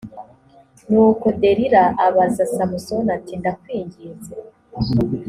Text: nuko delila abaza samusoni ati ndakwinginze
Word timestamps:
nuko 0.89 1.25
delila 1.41 1.83
abaza 2.05 2.43
samusoni 2.55 3.09
ati 3.17 3.33
ndakwinginze 3.41 4.33